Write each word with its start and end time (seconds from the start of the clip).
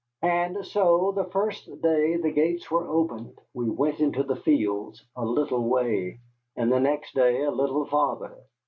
And 0.23 0.65
so 0.65 1.11
the 1.11 1.25
first 1.25 1.79
day 1.79 2.17
the 2.17 2.31
gates 2.31 2.71
were 2.71 2.87
opened 2.87 3.39
we 3.53 3.69
went 3.69 3.99
into 3.99 4.23
the 4.23 4.35
fields 4.35 5.05
a 5.15 5.23
little 5.23 5.61
way; 5.69 6.17
and 6.55 6.71
the 6.71 6.79
next 6.79 7.13
day 7.13 7.43
a 7.43 7.51
little 7.51 7.85
farther. 7.85 8.35